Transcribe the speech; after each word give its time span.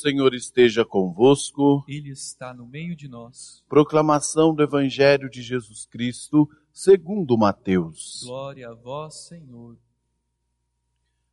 Senhor 0.00 0.34
esteja 0.34 0.84
convosco. 0.84 1.84
Ele 1.86 2.10
está 2.10 2.54
no 2.54 2.66
meio 2.66 2.96
de 2.96 3.06
nós. 3.06 3.62
Proclamação 3.68 4.54
do 4.54 4.62
Evangelho 4.62 5.28
de 5.28 5.42
Jesus 5.42 5.84
Cristo, 5.84 6.48
segundo 6.72 7.36
Mateus. 7.36 8.22
Glória 8.24 8.70
a 8.70 8.74
vós, 8.74 9.26
Senhor. 9.28 9.76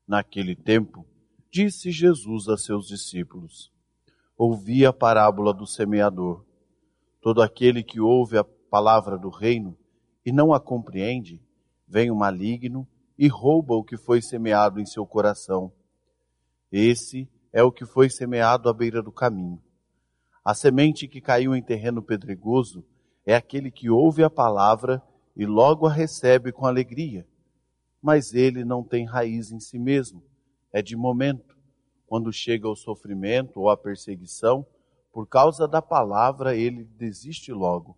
Naquele 0.06 0.56
tempo, 0.56 1.06
disse 1.50 1.92
Jesus 1.92 2.50
a 2.50 2.58
seus 2.58 2.88
discípulos: 2.88 3.72
Ouvi 4.38 4.86
a 4.86 4.92
parábola 4.92 5.54
do 5.54 5.66
semeador. 5.66 6.46
Todo 7.22 7.42
aquele 7.42 7.84
que 7.84 8.02
ouve 8.02 8.38
a 8.38 8.44
palavra 8.44 9.18
do 9.18 9.30
reino 9.30 9.78
e 10.26 10.32
não 10.32 10.54
a 10.54 10.60
compreende, 10.60 11.42
vem 11.88 12.12
o 12.12 12.16
maligno 12.16 12.86
e 13.18 13.30
rouba 13.30 13.74
o 13.76 13.84
que 13.84 13.96
foi 13.96 14.22
semeado 14.22 14.80
em 14.82 14.86
seu 14.86 15.06
coração. 15.06 15.72
Esse 16.70 17.30
é 17.52 17.64
o 17.64 17.72
que 17.72 17.86
foi 17.86 18.10
semeado 18.10 18.70
à 18.70 18.74
beira 18.74 19.02
do 19.02 19.12
caminho. 19.12 19.62
A 20.44 20.54
semente 20.54 21.08
que 21.08 21.20
caiu 21.20 21.56
em 21.56 21.62
terreno 21.62 22.02
pedregoso 22.02 22.86
é 23.26 23.36
aquele 23.36 23.70
que 23.70 23.90
ouve 23.90 24.24
a 24.24 24.30
palavra 24.30 25.02
e 25.36 25.46
logo 25.46 25.86
a 25.86 25.92
recebe 25.92 26.52
com 26.52 26.66
alegria. 26.66 27.28
Mas 28.02 28.34
ele 28.34 28.64
não 28.64 28.84
tem 28.84 29.06
raiz 29.06 29.52
em 29.52 29.60
si 29.60 29.78
mesmo, 29.78 30.24
é 30.72 30.82
de 30.82 30.96
momento. 30.96 31.58
Quando 32.08 32.32
chega 32.32 32.70
o 32.70 32.76
sofrimento 32.76 33.60
ou 33.60 33.70
a 33.70 33.76
perseguição, 33.76 34.66
por 35.12 35.28
causa 35.28 35.68
da 35.68 35.82
palavra, 35.82 36.56
ele 36.56 36.86
desiste 36.86 37.52
logo. 37.52 37.98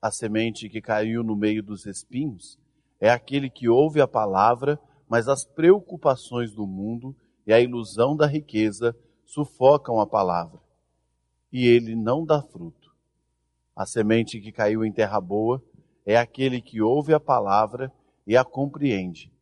A 0.00 0.10
semente 0.10 0.68
que 0.68 0.80
caiu 0.80 1.24
no 1.24 1.34
meio 1.34 1.62
dos 1.62 1.86
espinhos 1.86 2.58
é 3.00 3.10
aquele 3.10 3.50
que 3.50 3.68
ouve 3.68 4.00
a 4.00 4.06
palavra, 4.06 4.78
mas 5.08 5.26
as 5.26 5.44
preocupações 5.44 6.52
do 6.52 6.66
mundo 6.66 7.16
e 7.46 7.52
a 7.52 7.60
ilusão 7.60 8.16
da 8.16 8.26
riqueza 8.26 8.96
sufocam 9.24 10.00
a 10.00 10.06
palavra, 10.06 10.60
e 11.52 11.66
ele 11.66 11.94
não 11.94 12.24
dá 12.24 12.42
fruto. 12.42 12.92
A 13.74 13.86
semente 13.86 14.40
que 14.40 14.52
caiu 14.52 14.84
em 14.84 14.92
terra 14.92 15.20
boa 15.20 15.62
é 16.04 16.16
aquele 16.16 16.60
que 16.60 16.80
ouve 16.80 17.14
a 17.14 17.20
palavra 17.20 17.92
e 18.26 18.36
a 18.36 18.44
compreende. 18.44 19.32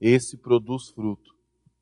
Esse 0.00 0.36
produz 0.36 0.88
fruto. 0.88 1.34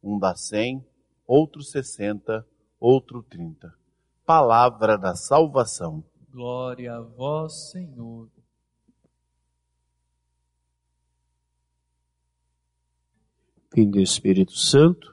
Um 0.03 0.19
dá 0.19 0.34
cem, 0.34 0.84
outro 1.27 1.62
sessenta, 1.62 2.47
outro 2.81 3.23
trinta. 3.23 3.73
Palavra 4.27 4.98
da 4.98 5.14
salvação. 5.14 6.03
Glória 6.31 6.97
a 6.97 7.01
vós, 7.01 7.70
Senhor. 7.70 8.29
Fim 13.73 13.89
do 13.89 14.01
Espírito 14.01 14.53
Santo 14.53 15.12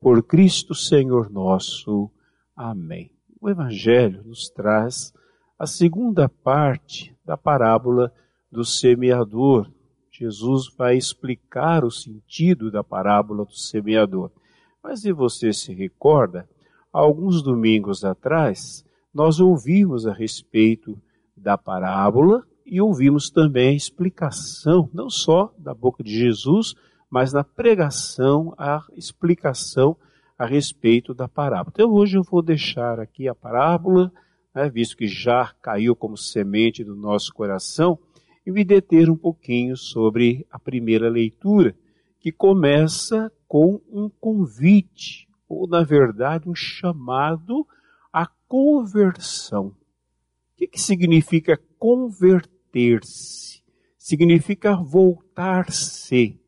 por 0.00 0.22
Cristo 0.22 0.74
Senhor 0.74 1.30
nosso. 1.30 2.10
Amém. 2.56 3.10
O 3.40 3.48
Evangelho 3.48 4.22
nos 4.24 4.48
traz 4.48 5.12
a 5.58 5.66
segunda 5.66 6.28
parte 6.28 7.16
da 7.24 7.36
parábola 7.36 8.12
do 8.50 8.64
semeador. 8.64 9.70
Jesus 10.10 10.72
vai 10.76 10.96
explicar 10.96 11.84
o 11.84 11.90
sentido 11.90 12.70
da 12.70 12.82
parábola 12.82 13.44
do 13.44 13.54
semeador. 13.54 14.30
Mas 14.82 15.00
se 15.00 15.12
você 15.12 15.52
se 15.52 15.72
recorda, 15.72 16.48
alguns 16.92 17.42
domingos 17.42 18.04
atrás, 18.04 18.84
nós 19.12 19.40
ouvimos 19.40 20.06
a 20.06 20.12
respeito 20.12 21.00
da 21.36 21.56
parábola 21.56 22.44
e 22.64 22.80
ouvimos 22.80 23.30
também 23.30 23.70
a 23.70 23.76
explicação, 23.76 24.88
não 24.92 25.08
só 25.08 25.52
da 25.58 25.74
boca 25.74 26.02
de 26.02 26.16
Jesus, 26.16 26.74
mas 27.10 27.32
na 27.32 27.42
pregação, 27.42 28.54
a 28.58 28.84
explicação 28.94 29.96
a 30.38 30.46
respeito 30.46 31.12
da 31.12 31.26
parábola. 31.26 31.72
Então 31.74 31.90
hoje 31.90 32.16
eu 32.16 32.22
vou 32.22 32.42
deixar 32.42 33.00
aqui 33.00 33.26
a 33.26 33.34
parábola, 33.34 34.12
né, 34.54 34.68
visto 34.68 34.96
que 34.96 35.08
já 35.08 35.52
caiu 35.60 35.96
como 35.96 36.16
semente 36.16 36.84
do 36.84 36.94
nosso 36.94 37.32
coração, 37.32 37.98
e 38.46 38.52
me 38.52 38.64
deter 38.64 39.10
um 39.10 39.16
pouquinho 39.16 39.76
sobre 39.76 40.46
a 40.50 40.58
primeira 40.58 41.08
leitura, 41.08 41.74
que 42.20 42.30
começa 42.30 43.32
com 43.46 43.80
um 43.90 44.08
convite, 44.08 45.28
ou 45.48 45.66
na 45.66 45.82
verdade 45.82 46.48
um 46.48 46.54
chamado 46.54 47.66
à 48.12 48.26
conversão. 48.46 49.66
O 49.66 49.74
que, 50.56 50.66
que 50.66 50.80
significa 50.80 51.58
converter-se? 51.78 53.62
Significa 53.98 54.76
voltar-se 54.76 56.40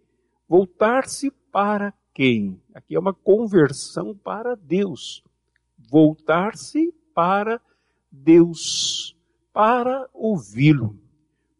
Voltar-se 0.50 1.30
para 1.52 1.94
quem? 2.12 2.60
Aqui 2.74 2.96
é 2.96 2.98
uma 2.98 3.14
conversão 3.14 4.16
para 4.16 4.56
Deus. 4.56 5.22
Voltar-se 5.78 6.92
para 7.14 7.60
Deus, 8.10 9.16
para 9.52 10.10
ouvi-lo, 10.12 10.98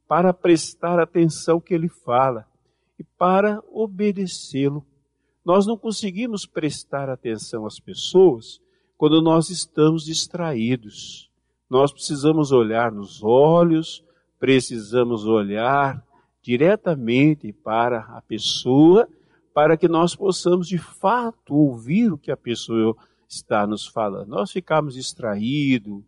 para 0.08 0.34
prestar 0.34 0.98
atenção 0.98 1.60
que 1.60 1.72
ele 1.72 1.88
fala 1.88 2.48
e 2.98 3.04
para 3.04 3.62
obedecê-lo. 3.70 4.84
Nós 5.44 5.68
não 5.68 5.76
conseguimos 5.76 6.44
prestar 6.44 7.08
atenção 7.08 7.66
às 7.66 7.78
pessoas 7.78 8.60
quando 8.98 9.22
nós 9.22 9.50
estamos 9.50 10.04
distraídos. 10.04 11.30
Nós 11.70 11.92
precisamos 11.92 12.50
olhar 12.50 12.90
nos 12.90 13.22
olhos, 13.22 14.04
precisamos 14.40 15.26
olhar 15.26 16.04
diretamente 16.42 17.52
para 17.52 18.00
a 18.00 18.22
pessoa, 18.22 19.08
para 19.52 19.76
que 19.76 19.88
nós 19.88 20.14
possamos 20.14 20.68
de 20.68 20.78
fato 20.78 21.54
ouvir 21.54 22.12
o 22.12 22.18
que 22.18 22.30
a 22.30 22.36
pessoa 22.36 22.96
está 23.28 23.66
nos 23.66 23.86
falando. 23.86 24.28
Nós 24.28 24.50
ficamos 24.50 24.94
distraídos, 24.94 26.02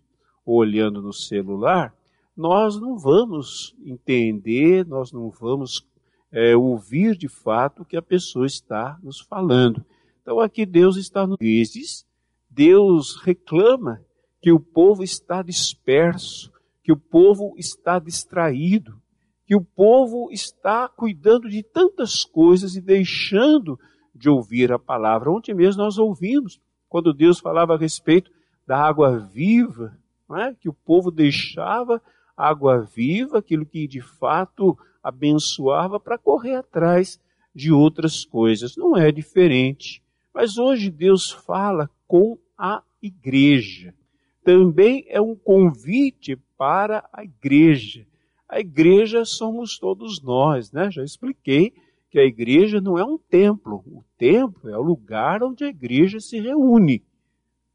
olhando 0.45 1.01
no 1.01 1.13
celular, 1.13 1.95
nós 2.37 2.81
não 2.81 2.99
vamos 2.99 3.75
entender, 3.85 4.87
nós 4.87 5.13
não 5.13 5.31
vamos 5.31 5.87
é, 6.33 6.57
ouvir 6.57 7.17
de 7.17 7.29
fato 7.29 7.83
o 7.83 7.85
que 7.85 7.97
a 7.97 8.03
pessoa 8.03 8.47
está 8.47 8.99
nos 9.03 9.21
falando. 9.21 9.85
Então 10.23 10.41
aqui 10.41 10.65
Deus 10.65 10.97
está 10.97 11.27
nos 11.27 11.37
vezes, 11.39 12.07
Deus 12.49 13.17
reclama 13.17 14.01
que 14.41 14.51
o 14.51 14.59
povo 14.59 15.03
está 15.03 15.43
disperso, 15.43 16.53
que 16.83 16.93
o 16.93 16.97
povo 16.97 17.55
está 17.57 17.99
distraído, 17.99 19.01
que 19.53 19.57
o 19.57 19.61
povo 19.61 20.31
está 20.33 20.89
cuidando 20.89 21.47
de 21.47 21.63
tantas 21.63 22.25
coisas 22.25 22.75
e 22.75 22.81
deixando 22.81 23.79
de 24.15 24.31
ouvir 24.31 24.73
a 24.73 24.79
palavra. 24.79 25.31
Ontem 25.31 25.53
mesmo 25.53 25.83
nós 25.83 25.99
ouvimos, 25.99 26.59
quando 26.89 27.13
Deus 27.13 27.39
falava 27.39 27.75
a 27.75 27.77
respeito 27.77 28.31
da 28.67 28.79
água 28.79 29.19
viva, 29.19 29.95
é? 30.39 30.55
que 30.55 30.71
o 30.71 30.73
povo 30.73 31.11
deixava 31.11 32.01
a 32.35 32.49
água 32.49 32.81
viva, 32.81 33.41
aquilo 33.41 33.67
que 33.67 33.87
de 33.87 34.01
fato 34.01 34.75
abençoava, 35.03 36.01
para 36.01 36.17
correr 36.17 36.55
atrás 36.55 37.21
de 37.55 37.71
outras 37.71 38.25
coisas. 38.25 38.75
Não 38.75 38.97
é 38.97 39.13
diferente. 39.13 40.03
Mas 40.33 40.57
hoje 40.57 40.91
Deus 40.91 41.31
fala 41.31 41.91
com 42.09 42.39
a 42.57 42.83
igreja. 43.03 43.95
Também 44.43 45.05
é 45.09 45.21
um 45.21 45.35
convite 45.35 46.37
para 46.57 47.07
a 47.13 47.23
igreja. 47.23 48.07
A 48.53 48.61
igreja 48.61 49.25
somos 49.25 49.79
todos 49.79 50.21
nós, 50.23 50.71
né? 50.73 50.91
Já 50.91 51.03
expliquei 51.03 51.73
que 52.11 52.19
a 52.19 52.23
igreja 52.23 52.83
não 52.83 52.99
é 52.99 53.05
um 53.05 53.17
templo. 53.17 53.77
O 53.87 54.05
templo 54.19 54.69
é 54.69 54.77
o 54.77 54.83
lugar 54.83 55.43
onde 55.43 55.65
a 55.65 55.69
igreja 55.69 56.21
se 56.21 56.39
reúne. 56.39 57.03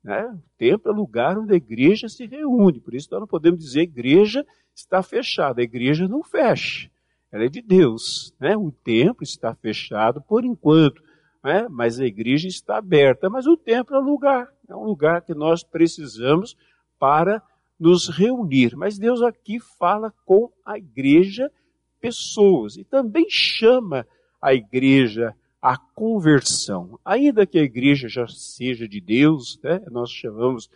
Né? 0.03 0.23
O 0.27 0.39
templo 0.55 0.91
é 0.91 0.93
o 0.93 0.95
lugar 0.95 1.35
onde 1.35 1.51
a 1.51 1.57
igreja 1.57 2.07
se 2.07 2.27
reúne. 2.27 2.79
Por 2.79 2.93
isso 2.93 3.07
nós 3.09 3.19
não 3.19 3.25
podemos 3.25 3.59
dizer 3.59 3.79
a 3.79 3.83
igreja 3.85 4.45
está 4.75 5.01
fechada. 5.01 5.61
A 5.61 5.63
igreja 5.63 6.07
não 6.07 6.21
fecha. 6.21 6.91
Ela 7.31 7.45
é 7.45 7.49
de 7.49 7.63
Deus. 7.63 8.31
Né? 8.39 8.55
O 8.55 8.71
templo 8.71 9.23
está 9.23 9.55
fechado 9.55 10.21
por 10.21 10.45
enquanto. 10.45 11.01
Né? 11.43 11.67
Mas 11.71 11.99
a 11.99 12.05
igreja 12.05 12.47
está 12.47 12.77
aberta. 12.77 13.31
Mas 13.31 13.47
o 13.47 13.57
templo 13.57 13.95
é 13.95 13.99
um 13.99 14.05
lugar. 14.05 14.47
É 14.69 14.75
um 14.75 14.83
lugar 14.83 15.23
que 15.23 15.33
nós 15.33 15.63
precisamos 15.63 16.55
para 16.99 17.41
nos 17.79 18.09
reunir. 18.09 18.75
Mas 18.75 18.97
Deus 18.97 19.21
aqui 19.21 19.59
fala 19.59 20.13
com 20.25 20.51
a 20.65 20.77
igreja 20.77 21.51
pessoas 21.99 22.77
e 22.77 22.83
também 22.83 23.25
chama 23.29 24.05
a 24.41 24.53
igreja 24.53 25.35
à 25.61 25.77
conversão. 25.77 26.99
Ainda 27.03 27.45
que 27.45 27.57
a 27.57 27.63
igreja 27.63 28.07
já 28.07 28.27
seja 28.27 28.87
de 28.87 29.01
Deus, 29.01 29.59
né, 29.63 29.81
nós 29.91 30.11
chamamos 30.11 30.69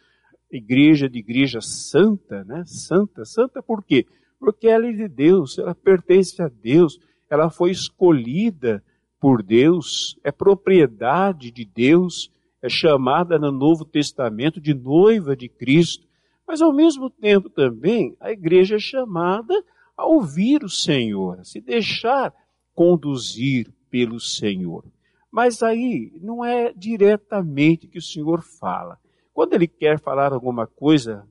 igreja 0.52 1.10
de 1.10 1.20
igreja 1.20 1.62
santa, 1.62 2.44
né? 2.44 2.64
Santa, 2.66 3.24
santa 3.24 3.64
por 3.64 3.84
quê? 3.84 4.06
Porque 4.40 4.68
ela 4.68 4.88
é 4.88 4.92
de 4.92 5.08
Deus, 5.08 5.58
ela 5.58 5.74
pertence 5.74 6.42
a 6.42 6.50
Deus, 6.50 7.00
ela 7.30 7.50
foi 7.50 7.72
escolhida 7.72 8.84
por 9.20 9.44
Deus, 9.44 10.18
é 10.24 10.32
propriedade 10.32 11.52
de 11.52 11.64
Deus, 11.64 12.32
é 12.62 12.68
chamada 12.68 13.38
no 13.40 13.52
Novo 13.52 13.86
Testamento 13.86 14.60
de 14.60 14.74
noiva 14.74 15.36
de 15.36 15.48
Cristo. 15.48 16.08
Mas 16.52 16.62
ao 16.62 16.74
mesmo 16.74 17.10
tempo 17.10 17.50
também 17.50 18.14
a 18.20 18.30
igreja 18.30 18.76
é 18.76 18.78
chamada 18.78 19.54
a 19.96 20.06
ouvir 20.06 20.66
o 20.66 20.70
Senhor, 20.70 21.40
a 21.40 21.46
se 21.46 21.62
deixar 21.62 22.34
conduzir 22.76 23.72
pelo 23.90 24.20
Senhor. 24.20 24.84
Mas 25.32 25.64
aí 25.64 26.12
não 26.22 26.44
é 26.44 26.74
diretamente 26.74 27.88
que 27.88 28.00
o 28.00 28.02
Senhor 28.02 28.42
fala. 28.42 29.00
Quando 29.34 29.54
ele 29.54 29.66
quer 29.66 29.98
falar 29.98 30.34
alguma 30.34 30.68
coisa 30.68 31.26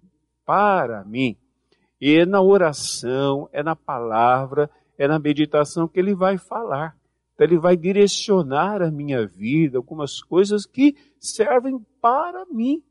para 0.46 1.04
mim, 1.04 1.36
é 2.00 2.24
na 2.24 2.40
oração, 2.40 3.46
é 3.52 3.62
na 3.62 3.76
palavra, 3.76 4.70
é 4.96 5.06
na 5.06 5.18
meditação 5.18 5.86
que 5.86 6.00
ele 6.00 6.14
vai 6.14 6.38
falar. 6.38 6.96
Então 7.34 7.46
ele 7.46 7.58
vai 7.58 7.76
direcionar 7.76 8.80
a 8.80 8.90
minha 8.90 9.26
vida, 9.26 9.76
algumas 9.76 10.22
coisas 10.22 10.64
que 10.64 10.96
servem 11.18 11.78
para 12.00 12.46
mim, 12.46 12.82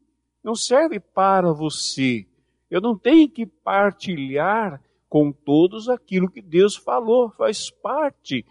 não 0.44 0.56
serve 0.56 1.00
para 1.00 1.51
você. 1.51 2.25
Eu 2.69 2.81
não 2.81 2.97
tenho 2.97 3.30
que 3.30 3.45
partilhar 3.45 4.81
com 5.07 5.31
todos 5.31 5.89
aquilo 5.89 6.30
que 6.30 6.41
Deus 6.41 6.75
falou, 6.75 7.30
faz 7.31 7.71
parte 7.71 8.45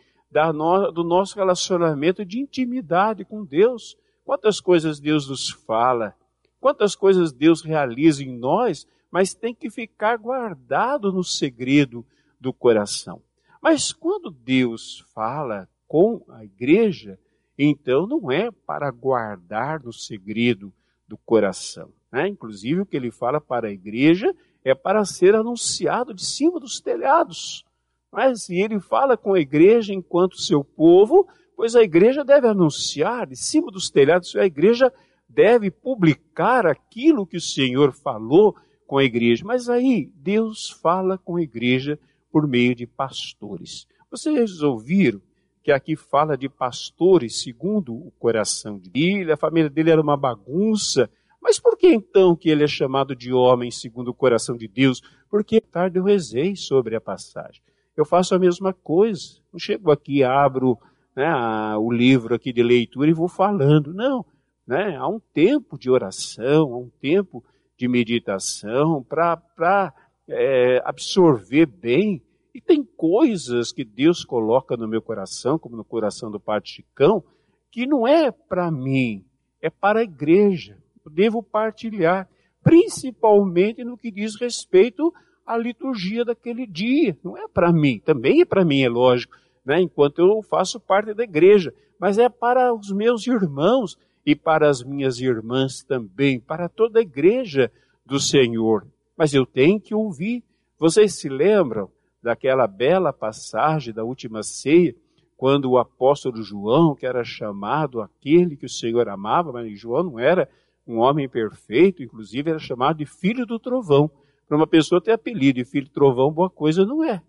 no, 0.54 0.90
do 0.90 1.04
nosso 1.04 1.36
relacionamento 1.36 2.24
de 2.24 2.40
intimidade 2.40 3.24
com 3.24 3.44
Deus. 3.44 3.96
Quantas 4.24 4.60
coisas 4.60 5.00
Deus 5.00 5.28
nos 5.28 5.50
fala, 5.50 6.14
quantas 6.60 6.94
coisas 6.94 7.32
Deus 7.32 7.62
realiza 7.62 8.22
em 8.22 8.36
nós, 8.36 8.86
mas 9.10 9.34
tem 9.34 9.54
que 9.54 9.70
ficar 9.70 10.18
guardado 10.18 11.12
no 11.12 11.24
segredo 11.24 12.04
do 12.38 12.52
coração. 12.52 13.22
Mas 13.62 13.92
quando 13.92 14.30
Deus 14.30 15.04
fala 15.14 15.68
com 15.86 16.22
a 16.28 16.44
igreja, 16.44 17.18
então 17.58 18.06
não 18.06 18.30
é 18.30 18.50
para 18.50 18.90
guardar 18.90 19.82
no 19.82 19.92
segredo 19.92 20.72
do 21.08 21.16
coração. 21.16 21.90
Né? 22.12 22.28
Inclusive, 22.28 22.82
o 22.82 22.86
que 22.86 22.96
ele 22.96 23.10
fala 23.10 23.40
para 23.40 23.68
a 23.68 23.72
igreja 23.72 24.34
é 24.64 24.74
para 24.74 25.04
ser 25.04 25.34
anunciado 25.34 26.12
de 26.12 26.24
cima 26.24 26.60
dos 26.60 26.80
telhados. 26.80 27.64
Mas 28.12 28.44
se 28.44 28.56
ele 28.56 28.78
fala 28.78 29.16
com 29.16 29.34
a 29.34 29.40
igreja 29.40 29.92
enquanto 29.92 30.40
seu 30.40 30.62
povo, 30.62 31.26
pois 31.56 31.74
a 31.74 31.82
igreja 31.82 32.24
deve 32.24 32.46
anunciar 32.46 33.26
de 33.26 33.36
cima 33.36 33.70
dos 33.70 33.90
telhados, 33.90 34.34
a 34.36 34.44
igreja 34.44 34.92
deve 35.28 35.70
publicar 35.70 36.66
aquilo 36.66 37.26
que 37.26 37.36
o 37.36 37.40
Senhor 37.40 37.92
falou 37.92 38.56
com 38.86 38.98
a 38.98 39.04
igreja. 39.04 39.44
Mas 39.44 39.68
aí 39.68 40.10
Deus 40.14 40.70
fala 40.70 41.18
com 41.18 41.36
a 41.36 41.42
igreja 41.42 41.98
por 42.30 42.46
meio 42.46 42.74
de 42.74 42.86
pastores. 42.86 43.86
Vocês 44.10 44.62
ouviram 44.62 45.20
que 45.62 45.72
aqui 45.72 45.96
fala 45.96 46.36
de 46.36 46.48
pastores 46.48 47.42
segundo 47.42 47.94
o 47.94 48.12
coração 48.18 48.78
de 48.78 48.90
ele, 48.94 49.32
a 49.32 49.36
família 49.36 49.70
dele 49.70 49.90
era 49.90 50.00
uma 50.00 50.16
bagunça. 50.16 51.10
Mas 51.40 51.58
por 51.58 51.76
que 51.76 51.88
então 51.88 52.34
que 52.34 52.50
ele 52.50 52.64
é 52.64 52.68
chamado 52.68 53.14
de 53.14 53.32
homem 53.32 53.70
segundo 53.70 54.08
o 54.08 54.14
coração 54.14 54.56
de 54.56 54.66
Deus? 54.68 55.00
Porque 55.30 55.60
tarde 55.60 55.98
eu 55.98 56.04
rezei 56.04 56.56
sobre 56.56 56.96
a 56.96 57.00
passagem 57.00 57.62
eu 57.98 58.04
faço 58.04 58.34
a 58.34 58.38
mesma 58.38 58.72
coisa. 58.72 59.40
Não 59.52 59.58
chego 59.58 59.90
aqui, 59.90 60.22
abro 60.22 60.78
né, 61.16 61.28
o 61.76 61.90
livro 61.90 62.34
aqui 62.34 62.52
de 62.52 62.62
leitura 62.62 63.10
e 63.10 63.12
vou 63.12 63.28
falando. 63.28 63.92
Não. 63.92 64.24
Né? 64.64 64.96
Há 64.96 65.08
um 65.08 65.20
tempo 65.34 65.76
de 65.76 65.90
oração, 65.90 66.72
há 66.72 66.78
um 66.78 66.90
tempo 67.00 67.44
de 67.76 67.88
meditação 67.88 69.02
para 69.02 69.92
é, 70.28 70.80
absorver 70.84 71.66
bem. 71.66 72.22
E 72.58 72.60
tem 72.60 72.82
coisas 72.82 73.70
que 73.70 73.84
Deus 73.84 74.24
coloca 74.24 74.76
no 74.76 74.88
meu 74.88 75.00
coração, 75.00 75.60
como 75.60 75.76
no 75.76 75.84
coração 75.84 76.28
do 76.28 76.40
Padre 76.40 76.68
Chicão, 76.68 77.22
que 77.70 77.86
não 77.86 78.04
é 78.04 78.32
para 78.32 78.68
mim, 78.68 79.24
é 79.62 79.70
para 79.70 80.00
a 80.00 80.02
igreja. 80.02 80.76
Eu 81.04 81.08
devo 81.08 81.40
partilhar, 81.40 82.28
principalmente 82.60 83.84
no 83.84 83.96
que 83.96 84.10
diz 84.10 84.34
respeito 84.34 85.14
a 85.46 85.56
liturgia 85.56 86.24
daquele 86.24 86.66
dia. 86.66 87.16
Não 87.22 87.38
é 87.38 87.46
para 87.46 87.72
mim, 87.72 88.00
também 88.04 88.40
é 88.40 88.44
para 88.44 88.64
mim, 88.64 88.82
é 88.82 88.88
lógico, 88.88 89.36
né? 89.64 89.80
enquanto 89.80 90.18
eu 90.18 90.42
faço 90.42 90.80
parte 90.80 91.14
da 91.14 91.22
igreja, 91.22 91.72
mas 91.96 92.18
é 92.18 92.28
para 92.28 92.74
os 92.74 92.90
meus 92.90 93.24
irmãos 93.24 93.96
e 94.26 94.34
para 94.34 94.68
as 94.68 94.82
minhas 94.82 95.20
irmãs 95.20 95.84
também, 95.84 96.40
para 96.40 96.68
toda 96.68 96.98
a 96.98 97.02
igreja 97.02 97.70
do 98.04 98.18
Senhor. 98.18 98.84
Mas 99.16 99.32
eu 99.32 99.46
tenho 99.46 99.80
que 99.80 99.94
ouvir. 99.94 100.42
Vocês 100.76 101.14
se 101.14 101.28
lembram 101.28 101.88
daquela 102.28 102.66
bela 102.66 103.10
passagem 103.10 103.94
da 103.94 104.04
última 104.04 104.42
ceia, 104.42 104.94
quando 105.34 105.70
o 105.70 105.78
apóstolo 105.78 106.42
João, 106.42 106.94
que 106.94 107.06
era 107.06 107.24
chamado 107.24 108.02
aquele 108.02 108.54
que 108.54 108.66
o 108.66 108.68
Senhor 108.68 109.08
amava, 109.08 109.50
mas 109.50 109.80
João 109.80 110.02
não 110.02 110.18
era 110.18 110.46
um 110.86 110.98
homem 110.98 111.26
perfeito, 111.26 112.02
inclusive 112.02 112.50
era 112.50 112.58
chamado 112.58 112.98
de 112.98 113.06
filho 113.06 113.46
do 113.46 113.58
trovão. 113.58 114.10
Para 114.46 114.58
uma 114.58 114.66
pessoa 114.66 115.00
ter 115.00 115.12
apelido 115.12 115.58
de 115.58 115.64
filho 115.64 115.88
trovão, 115.88 116.30
boa 116.30 116.50
coisa 116.50 116.84
não 116.84 117.02
é. 117.02 117.22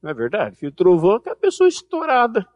Não 0.00 0.10
é 0.10 0.14
verdade? 0.14 0.56
Filho 0.56 0.72
trovão 0.72 1.14
é 1.14 1.16
aquela 1.16 1.36
pessoa 1.36 1.68
estourada, 1.68 2.48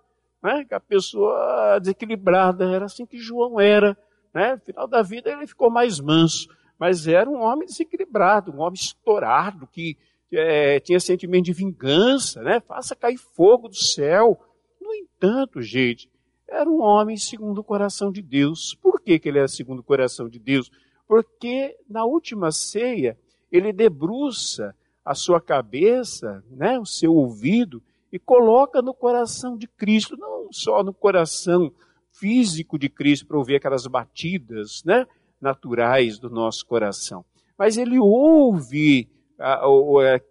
né? 0.43 0.61
aquela 0.61 0.81
pessoa 0.81 1.79
desequilibrada. 1.79 2.65
Era 2.75 2.87
assim 2.87 3.05
que 3.05 3.19
João 3.19 3.61
era. 3.61 3.99
Né? 4.33 4.55
No 4.55 4.61
final 4.61 4.89
da 4.89 5.03
vida 5.03 5.31
ele 5.31 5.47
ficou 5.47 5.71
mais 5.71 6.01
manso, 6.01 6.49
mas 6.79 7.07
era 7.07 7.29
um 7.29 7.43
homem 7.43 7.67
desequilibrado, 7.67 8.51
um 8.51 8.61
homem 8.61 8.81
estourado, 8.81 9.67
que 9.67 9.99
é, 10.33 10.81
tinha 10.81 10.99
sentimento 10.99 11.47
de 11.47 11.53
vingança, 11.53 12.43
né? 12.43 12.61
faça 12.61 12.97
cair 12.97 13.19
fogo 13.19 13.69
do 13.69 13.77
céu. 13.77 14.41
No 14.81 14.95
entanto, 14.95 15.61
gente, 15.61 16.11
era 16.49 16.69
um 16.69 16.81
homem 16.81 17.17
segundo 17.17 17.59
o 17.59 17.65
coração 17.65 18.11
de 18.11 18.23
Deus. 18.23 18.75
Por 18.81 19.01
que, 19.01 19.19
que 19.19 19.29
ele 19.29 19.39
era 19.39 19.49
segundo 19.49 19.81
o 19.81 19.85
coração 19.85 20.29
de 20.29 20.39
Deus? 20.39 20.71
Porque 21.07 21.77
na 21.89 22.05
última 22.05 22.51
ceia, 22.51 23.19
ele 23.51 23.73
debruça 23.73 24.75
a 25.05 25.15
sua 25.15 25.41
cabeça, 25.41 26.43
né, 26.51 26.79
o 26.79 26.87
seu 26.87 27.15
ouvido, 27.15 27.83
e 28.13 28.19
coloca 28.19 28.81
no 28.81 28.95
coração 28.95 29.57
de 29.57 29.67
Cristo, 29.67 30.17
não 30.17 30.53
só 30.53 30.83
no 30.83 30.93
coração 30.93 31.73
físico 32.13 32.79
de 32.79 32.89
Cristo 32.89 33.27
para 33.27 33.39
ouvir 33.39 33.57
aquelas 33.57 33.87
batidas 33.87 34.83
né, 34.85 35.07
naturais 35.41 36.19
do 36.19 36.31
nosso 36.31 36.65
coração, 36.67 37.25
mas 37.59 37.77
ele 37.77 37.99
ouve 37.99 39.09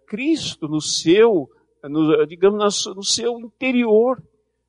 Cristo 0.06 0.68
no 0.68 0.80
seu, 0.80 1.48
no, 1.82 2.26
digamos, 2.26 2.86
no 2.86 3.02
seu 3.02 3.38
interior. 3.38 4.22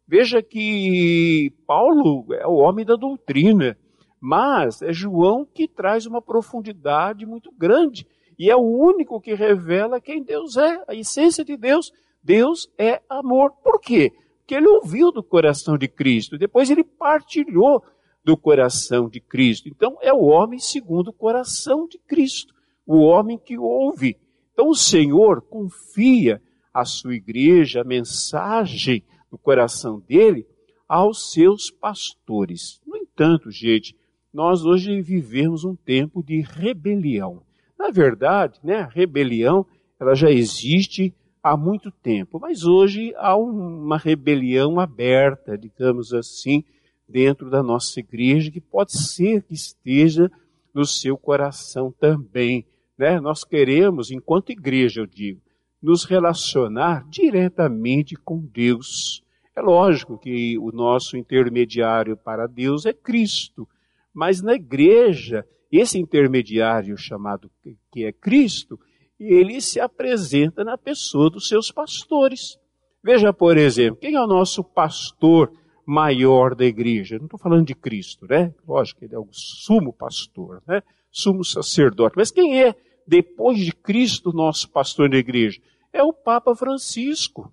Veja 0.07 0.41
que 0.41 1.53
Paulo 1.65 2.25
é 2.33 2.45
o 2.45 2.55
homem 2.55 2.85
da 2.85 2.95
doutrina, 2.95 3.77
mas 4.19 4.81
é 4.81 4.91
João 4.91 5.45
que 5.45 5.67
traz 5.67 6.05
uma 6.05 6.21
profundidade 6.21 7.25
muito 7.25 7.51
grande 7.51 8.05
e 8.37 8.49
é 8.49 8.55
o 8.55 8.61
único 8.61 9.21
que 9.21 9.33
revela 9.33 10.01
quem 10.01 10.23
Deus 10.23 10.57
é, 10.57 10.83
a 10.87 10.95
essência 10.95 11.45
de 11.45 11.55
Deus. 11.55 11.91
Deus 12.21 12.69
é 12.77 13.01
amor. 13.09 13.51
Por 13.63 13.79
quê? 13.79 14.11
Porque 14.39 14.55
ele 14.55 14.67
ouviu 14.67 15.11
do 15.11 15.23
coração 15.23 15.77
de 15.77 15.87
Cristo, 15.87 16.37
depois 16.37 16.69
ele 16.69 16.83
partilhou 16.83 17.83
do 18.23 18.37
coração 18.37 19.09
de 19.09 19.19
Cristo. 19.19 19.67
Então 19.69 19.97
é 20.01 20.13
o 20.13 20.23
homem 20.23 20.59
segundo 20.59 21.09
o 21.09 21.13
coração 21.13 21.87
de 21.87 21.97
Cristo, 21.99 22.53
o 22.85 22.99
homem 22.99 23.37
que 23.37 23.57
ouve. 23.57 24.17
Então 24.53 24.69
o 24.69 24.75
Senhor 24.75 25.41
confia 25.41 26.41
a 26.73 26.85
sua 26.85 27.15
igreja, 27.15 27.81
a 27.81 27.83
mensagem 27.83 29.03
no 29.31 29.37
coração 29.37 29.99
dele 29.99 30.47
aos 30.87 31.31
seus 31.31 31.69
pastores. 31.71 32.79
No 32.85 32.95
entanto, 32.95 33.49
gente, 33.51 33.95
nós 34.33 34.63
hoje 34.63 35.01
vivemos 35.01 35.63
um 35.63 35.75
tempo 35.75 36.23
de 36.23 36.41
rebelião. 36.41 37.43
Na 37.77 37.89
verdade, 37.89 38.59
né, 38.63 38.81
a 38.81 38.87
rebelião 38.87 39.65
ela 39.99 40.15
já 40.15 40.31
existe 40.31 41.13
há 41.41 41.57
muito 41.57 41.91
tempo, 41.91 42.39
mas 42.39 42.63
hoje 42.63 43.13
há 43.17 43.35
uma 43.35 43.97
rebelião 43.97 44.79
aberta, 44.79 45.57
digamos 45.57 46.13
assim, 46.13 46.63
dentro 47.07 47.49
da 47.49 47.61
nossa 47.61 47.99
igreja, 47.99 48.49
que 48.49 48.61
pode 48.61 48.97
ser 48.97 49.43
que 49.43 49.53
esteja 49.53 50.31
no 50.73 50.85
seu 50.85 51.17
coração 51.17 51.91
também. 51.91 52.65
Né? 53.03 53.19
Nós 53.19 53.43
queremos, 53.43 54.11
enquanto 54.11 54.53
igreja, 54.53 55.01
eu 55.01 55.05
digo, 55.05 55.41
nos 55.81 56.05
relacionar 56.05 57.05
diretamente 57.09 58.15
com 58.15 58.39
Deus. 58.39 59.21
É 59.53 59.61
lógico 59.61 60.17
que 60.17 60.57
o 60.57 60.71
nosso 60.71 61.17
intermediário 61.17 62.15
para 62.15 62.47
Deus 62.47 62.85
é 62.85 62.93
Cristo, 62.93 63.67
mas 64.13 64.41
na 64.41 64.53
igreja 64.53 65.45
esse 65.69 65.99
intermediário 65.99 66.95
chamado 66.97 67.51
que 67.91 68.05
é 68.05 68.13
Cristo, 68.13 68.79
ele 69.19 69.59
se 69.59 69.81
apresenta 69.81 70.63
na 70.63 70.77
pessoa 70.77 71.29
dos 71.29 71.49
seus 71.49 71.71
pastores. 71.71 72.57
Veja, 73.03 73.33
por 73.33 73.57
exemplo, 73.57 73.99
quem 73.99 74.15
é 74.15 74.21
o 74.21 74.27
nosso 74.27 74.63
pastor 74.63 75.51
maior 75.85 76.55
da 76.55 76.63
igreja? 76.63 77.17
Não 77.17 77.25
estou 77.25 77.39
falando 77.39 77.65
de 77.65 77.75
Cristo, 77.75 78.25
né? 78.29 78.53
Lógico 78.65 79.03
ele 79.03 79.13
é 79.13 79.19
o 79.19 79.27
sumo 79.29 79.91
pastor, 79.91 80.63
né? 80.65 80.81
sumo 81.13 81.45
sacerdote. 81.45 82.15
Mas 82.17 82.31
quem 82.31 82.61
é, 82.61 82.75
depois 83.07 83.57
de 83.59 83.71
Cristo, 83.71 84.31
nosso 84.33 84.69
pastor 84.69 85.09
na 85.09 85.17
igreja? 85.17 85.61
É 85.91 86.03
o 86.03 86.13
Papa 86.13 86.55
Francisco. 86.55 87.51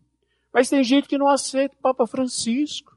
Mas 0.53 0.69
tem 0.69 0.83
gente 0.83 1.09
que 1.09 1.19
não 1.19 1.29
aceita 1.29 1.75
o 1.79 1.83
Papa 1.83 2.07
Francisco. 2.07 2.97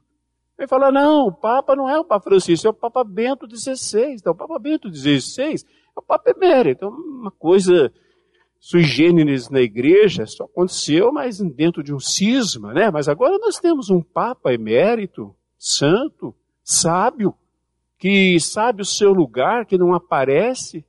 Ele 0.58 0.68
fala, 0.68 0.90
não, 0.90 1.26
o 1.26 1.32
Papa 1.32 1.74
não 1.74 1.88
é 1.88 1.98
o 1.98 2.04
Papa 2.04 2.24
Francisco, 2.24 2.66
é 2.66 2.70
o 2.70 2.74
Papa 2.74 3.02
Bento 3.04 3.46
XVI. 3.48 4.14
Então, 4.14 4.32
o 4.32 4.36
Papa 4.36 4.58
Bento 4.58 4.92
XVI 4.92 5.54
é 5.96 6.00
o 6.00 6.02
Papa 6.02 6.30
emérito. 6.30 6.86
Então, 6.86 6.90
uma 6.90 7.30
coisa 7.30 7.92
sui 8.64 8.82
generis 8.82 9.50
na 9.50 9.60
igreja, 9.60 10.24
só 10.26 10.44
aconteceu, 10.44 11.12
mas 11.12 11.38
dentro 11.38 11.82
de 11.82 11.92
um 11.92 12.00
cisma, 12.00 12.72
né? 12.72 12.90
Mas 12.90 13.08
agora 13.08 13.36
nós 13.36 13.58
temos 13.58 13.90
um 13.90 14.00
Papa 14.00 14.54
emérito, 14.54 15.36
santo, 15.58 16.34
sábio, 16.62 17.34
que 17.98 18.40
sabe 18.40 18.80
o 18.80 18.86
seu 18.86 19.12
lugar, 19.12 19.66
que 19.66 19.76
não 19.76 19.92
aparece, 19.92 20.82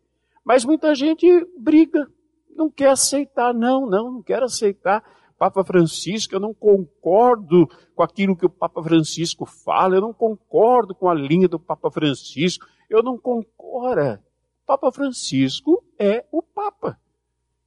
mas 0.45 0.63
muita 0.63 0.93
gente 0.93 1.27
briga, 1.57 2.07
não 2.55 2.69
quer 2.69 2.89
aceitar, 2.89 3.53
não, 3.53 3.87
não, 3.87 4.11
não 4.11 4.21
quero 4.21 4.45
aceitar. 4.45 5.03
Papa 5.37 5.65
Francisco, 5.65 6.33
eu 6.33 6.39
não 6.39 6.53
concordo 6.53 7.67
com 7.93 8.03
aquilo 8.03 8.37
que 8.37 8.45
o 8.45 8.49
Papa 8.49 8.81
Francisco 8.81 9.45
fala, 9.45 9.95
eu 9.95 10.01
não 10.01 10.13
concordo 10.13 10.95
com 10.95 11.09
a 11.09 11.13
linha 11.13 11.47
do 11.47 11.59
Papa 11.59 11.91
Francisco, 11.91 12.65
eu 12.89 13.03
não 13.03 13.17
concordo. 13.17 14.19
Papa 14.65 14.91
Francisco 14.91 15.83
é 15.99 16.23
o 16.31 16.41
Papa. 16.41 16.97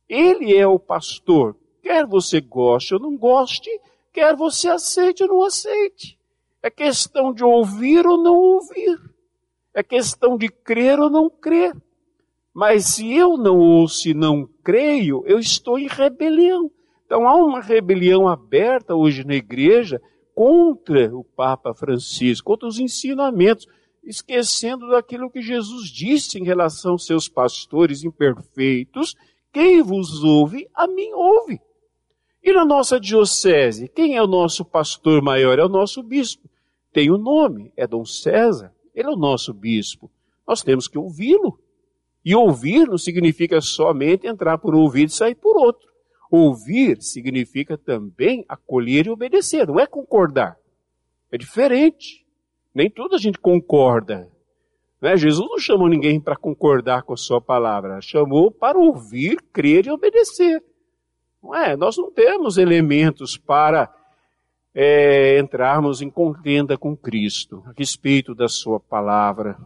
Ele 0.08 0.56
é 0.56 0.66
o 0.66 0.78
pastor. 0.78 1.54
Quer 1.82 2.06
você 2.06 2.40
goste 2.40 2.94
ou 2.94 3.00
não 3.00 3.16
goste, 3.16 3.70
quer 4.12 4.34
você 4.34 4.68
aceite 4.68 5.22
ou 5.22 5.28
não 5.28 5.42
aceite. 5.44 6.18
É 6.62 6.70
questão 6.70 7.32
de 7.32 7.44
ouvir 7.44 8.06
ou 8.06 8.16
não 8.16 8.34
ouvir. 8.34 8.98
É 9.74 9.82
questão 9.82 10.36
de 10.36 10.48
crer 10.48 10.98
ou 10.98 11.10
não 11.10 11.28
crer. 11.28 11.76
Mas 12.58 12.86
se 12.86 13.14
eu 13.14 13.36
não 13.36 13.56
ouço 13.56 14.08
e 14.08 14.14
não 14.14 14.44
creio, 14.64 15.22
eu 15.26 15.38
estou 15.38 15.78
em 15.78 15.86
rebelião. 15.86 16.68
Então 17.06 17.28
há 17.28 17.36
uma 17.36 17.60
rebelião 17.60 18.26
aberta 18.26 18.96
hoje 18.96 19.24
na 19.24 19.36
igreja 19.36 20.02
contra 20.34 21.16
o 21.16 21.22
Papa 21.22 21.72
Francisco, 21.72 22.50
contra 22.50 22.66
os 22.66 22.80
ensinamentos, 22.80 23.64
esquecendo 24.02 24.88
daquilo 24.88 25.30
que 25.30 25.40
Jesus 25.40 25.88
disse 25.88 26.36
em 26.36 26.42
relação 26.42 26.90
aos 26.90 27.06
seus 27.06 27.28
pastores 27.28 28.02
imperfeitos 28.02 29.14
quem 29.52 29.80
vos 29.80 30.24
ouve, 30.24 30.68
a 30.74 30.88
mim 30.88 31.12
ouve. 31.12 31.60
E 32.42 32.52
na 32.52 32.64
nossa 32.64 32.98
diocese, 32.98 33.86
quem 33.86 34.16
é 34.16 34.22
o 34.22 34.26
nosso 34.26 34.64
pastor 34.64 35.22
maior? 35.22 35.60
É 35.60 35.64
o 35.64 35.68
nosso 35.68 36.02
bispo. 36.02 36.50
Tem 36.92 37.08
o 37.08 37.14
um 37.14 37.18
nome, 37.18 37.72
é 37.76 37.86
Dom 37.86 38.04
César. 38.04 38.74
Ele 38.92 39.06
é 39.06 39.12
o 39.12 39.16
nosso 39.16 39.54
bispo. 39.54 40.10
Nós 40.44 40.60
temos 40.60 40.88
que 40.88 40.98
ouvi-lo. 40.98 41.56
E 42.28 42.36
ouvir 42.36 42.86
não 42.86 42.98
significa 42.98 43.58
somente 43.58 44.26
entrar 44.26 44.58
por 44.58 44.74
um 44.74 44.80
ouvido 44.80 45.08
e 45.08 45.14
sair 45.14 45.34
por 45.34 45.56
outro. 45.56 45.88
Ouvir 46.30 47.00
significa 47.00 47.78
também 47.78 48.44
acolher 48.46 49.06
e 49.06 49.10
obedecer, 49.10 49.66
não 49.66 49.80
é 49.80 49.86
concordar. 49.86 50.58
É 51.32 51.38
diferente. 51.38 52.26
Nem 52.74 52.90
tudo 52.90 53.14
a 53.14 53.18
gente 53.18 53.38
concorda. 53.38 54.28
Né? 55.00 55.16
Jesus 55.16 55.48
não 55.48 55.58
chamou 55.58 55.88
ninguém 55.88 56.20
para 56.20 56.36
concordar 56.36 57.02
com 57.02 57.14
a 57.14 57.16
sua 57.16 57.40
palavra, 57.40 57.98
chamou 58.02 58.50
para 58.50 58.78
ouvir, 58.78 59.40
crer 59.50 59.86
e 59.86 59.90
obedecer. 59.90 60.62
Não 61.42 61.54
é? 61.54 61.78
Nós 61.78 61.96
não 61.96 62.12
temos 62.12 62.58
elementos 62.58 63.38
para 63.38 63.90
é, 64.74 65.38
entrarmos 65.38 66.02
em 66.02 66.10
contenda 66.10 66.76
com 66.76 66.94
Cristo 66.94 67.64
a 67.66 67.72
respeito 67.74 68.34
da 68.34 68.48
sua 68.48 68.78
palavra. 68.78 69.56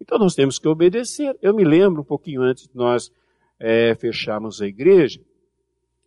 Então 0.00 0.18
nós 0.18 0.34
temos 0.34 0.58
que 0.58 0.66
obedecer. 0.66 1.36
Eu 1.42 1.54
me 1.54 1.64
lembro 1.64 2.00
um 2.00 2.04
pouquinho 2.04 2.42
antes 2.42 2.66
de 2.66 2.74
nós 2.74 3.12
é, 3.58 3.94
fecharmos 3.94 4.62
a 4.62 4.66
igreja, 4.66 5.20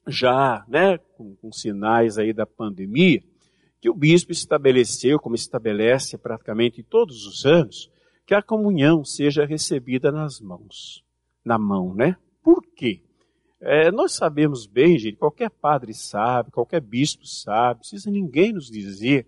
já 0.07 0.65
né, 0.67 0.97
com, 1.15 1.35
com 1.35 1.51
sinais 1.51 2.17
aí 2.17 2.33
da 2.33 2.45
pandemia, 2.45 3.21
que 3.79 3.89
o 3.89 3.93
bispo 3.93 4.31
estabeleceu, 4.31 5.19
como 5.19 5.35
estabelece 5.35 6.17
praticamente 6.17 6.81
todos 6.81 7.25
os 7.27 7.45
anos, 7.45 7.91
que 8.25 8.33
a 8.33 8.41
comunhão 8.41 9.03
seja 9.03 9.45
recebida 9.45 10.12
nas 10.12 10.39
mãos. 10.39 11.03
Na 11.45 11.57
mão, 11.57 11.93
né? 11.93 12.15
Por 12.41 12.63
quê? 12.75 13.01
É, 13.59 13.91
nós 13.91 14.13
sabemos 14.13 14.65
bem, 14.65 14.97
gente, 14.97 15.17
qualquer 15.17 15.50
padre 15.50 15.93
sabe, 15.93 16.51
qualquer 16.51 16.81
bispo 16.81 17.25
sabe, 17.25 17.81
precisa 17.81 18.09
ninguém 18.09 18.53
nos 18.53 18.69
dizer 18.69 19.27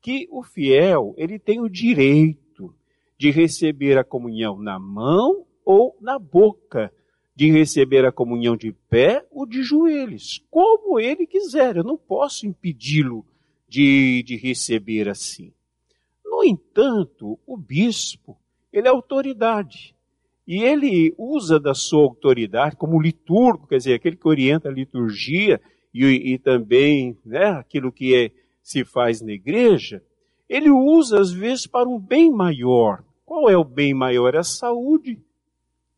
que 0.00 0.28
o 0.30 0.42
fiel, 0.42 1.14
ele 1.16 1.38
tem 1.38 1.60
o 1.60 1.68
direito 1.68 2.43
de 3.18 3.30
receber 3.30 3.98
a 3.98 4.04
comunhão 4.04 4.58
na 4.60 4.78
mão 4.78 5.46
ou 5.64 5.96
na 6.00 6.18
boca, 6.18 6.92
de 7.34 7.50
receber 7.50 8.04
a 8.04 8.12
comunhão 8.12 8.56
de 8.56 8.72
pé 8.88 9.26
ou 9.30 9.46
de 9.46 9.62
joelhos, 9.62 10.44
como 10.50 11.00
ele 11.00 11.26
quiser. 11.26 11.76
Eu 11.76 11.84
não 11.84 11.96
posso 11.96 12.46
impedi-lo 12.46 13.24
de, 13.68 14.22
de 14.22 14.36
receber 14.36 15.08
assim. 15.08 15.52
No 16.24 16.44
entanto, 16.44 17.38
o 17.46 17.56
bispo, 17.56 18.36
ele 18.72 18.86
é 18.86 18.90
autoridade. 18.90 19.94
E 20.46 20.62
ele 20.62 21.14
usa 21.16 21.58
da 21.58 21.74
sua 21.74 22.02
autoridade 22.02 22.76
como 22.76 23.00
liturgo, 23.00 23.66
quer 23.66 23.78
dizer, 23.78 23.94
aquele 23.94 24.16
que 24.16 24.28
orienta 24.28 24.68
a 24.68 24.72
liturgia 24.72 25.60
e, 25.92 26.04
e 26.04 26.38
também 26.38 27.16
né, 27.24 27.46
aquilo 27.46 27.90
que 27.90 28.14
é, 28.14 28.30
se 28.62 28.84
faz 28.84 29.22
na 29.22 29.32
igreja, 29.32 30.02
ele 30.48 30.70
usa 30.70 31.20
às 31.20 31.32
vezes 31.32 31.66
para 31.66 31.88
um 31.88 31.98
bem 31.98 32.30
maior. 32.30 33.02
Qual 33.24 33.48
é 33.48 33.56
o 33.56 33.64
bem 33.64 33.94
maior? 33.94 34.34
É 34.34 34.38
a 34.38 34.44
saúde. 34.44 35.18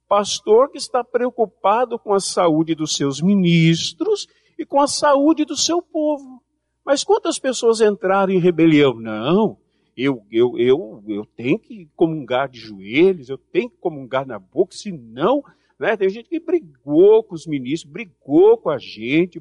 Pastor 0.08 0.70
que 0.70 0.78
está 0.78 1.02
preocupado 1.02 1.98
com 1.98 2.14
a 2.14 2.20
saúde 2.20 2.74
dos 2.74 2.94
seus 2.96 3.20
ministros 3.20 4.28
e 4.58 4.64
com 4.64 4.80
a 4.80 4.86
saúde 4.86 5.44
do 5.44 5.56
seu 5.56 5.82
povo. 5.82 6.40
Mas 6.84 7.02
quantas 7.02 7.38
pessoas 7.38 7.80
entraram 7.80 8.32
em 8.32 8.38
rebelião? 8.38 8.94
Não, 8.94 9.58
eu, 9.96 10.24
eu, 10.30 10.58
eu, 10.58 11.02
eu 11.08 11.26
tenho 11.36 11.58
que 11.58 11.88
comungar 11.96 12.48
de 12.48 12.60
joelhos, 12.60 13.28
eu 13.28 13.38
tenho 13.38 13.68
que 13.70 13.76
comungar 13.78 14.26
na 14.26 14.38
boca, 14.38 14.72
senão, 14.76 15.42
né, 15.78 15.96
tem 15.96 16.08
gente 16.08 16.28
que 16.28 16.38
brigou 16.38 17.24
com 17.24 17.34
os 17.34 17.46
ministros, 17.46 17.90
brigou 17.90 18.56
com 18.58 18.70
a 18.70 18.78
gente, 18.78 19.40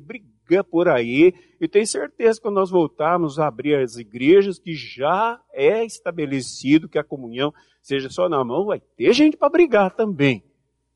por 0.64 0.88
aí, 0.88 1.34
e 1.60 1.68
tenho 1.68 1.88
certeza 1.88 2.40
que 2.40 2.44
quando 2.44 2.56
nós 2.56 2.70
voltarmos 2.70 3.40
a 3.40 3.48
abrir 3.48 3.76
as 3.76 3.98
igrejas, 3.98 4.60
que 4.60 4.74
já 4.74 5.42
é 5.52 5.84
estabelecido 5.84 6.90
que 6.90 7.00
a 7.00 7.04
comunhão 7.04 7.54
seja 7.82 8.10
só 8.10 8.28
na 8.28 8.44
mão, 8.44 8.66
vai 8.66 8.80
ter 8.80 9.14
gente 9.14 9.38
para 9.38 9.50
brigar 9.50 9.92
também. 9.92 10.44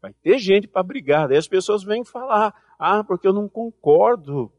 Vai 0.02 0.14
ter 0.14 0.40
gente 0.40 0.68
para 0.68 0.84
brigar. 0.84 1.28
Daí 1.28 1.38
as 1.38 1.48
pessoas 1.48 1.84
vêm 1.84 2.04
falar, 2.04 2.54
ah, 2.78 3.04
porque 3.04 3.28
eu 3.28 3.34
não 3.34 3.50
concordo. 3.50 4.52